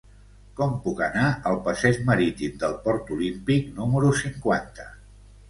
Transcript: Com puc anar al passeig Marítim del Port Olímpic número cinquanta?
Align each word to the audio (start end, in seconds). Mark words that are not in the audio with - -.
Com 0.59 0.71
puc 0.85 1.03
anar 1.07 1.25
al 1.49 1.57
passeig 1.67 1.99
Marítim 2.07 2.57
del 2.65 2.75
Port 2.87 3.13
Olímpic 3.19 3.71
número 3.79 4.17
cinquanta? 4.25 4.91